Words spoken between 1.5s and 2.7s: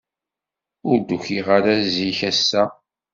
ara zik ass-a.